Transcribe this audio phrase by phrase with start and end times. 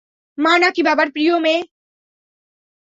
[0.37, 1.61] মা নাকি বাবার প্রিয় মেয়ে?